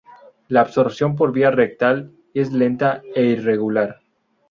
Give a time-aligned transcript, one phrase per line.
[0.47, 3.99] La absorción por vía rectal es lenta e irregular.